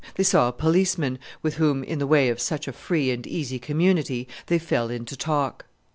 [0.15, 3.59] They saw a policeman, with whom, in the way of such a free and easy
[3.59, 5.65] community, they fell into talk.